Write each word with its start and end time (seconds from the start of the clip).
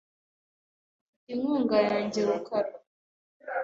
Ufite 1.07 1.29
inkunga 1.33 1.77
yanjye, 1.89 2.19
rukara. 2.27 2.71